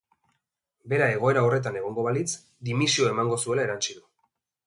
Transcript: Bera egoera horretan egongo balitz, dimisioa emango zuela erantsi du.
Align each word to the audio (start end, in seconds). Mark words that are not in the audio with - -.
Bera 0.93 1.09
egoera 1.17 1.43
horretan 1.49 1.77
egongo 1.81 2.07
balitz, 2.09 2.33
dimisioa 2.69 3.13
emango 3.17 3.39
zuela 3.43 3.67
erantsi 3.67 3.99
du. 4.01 4.05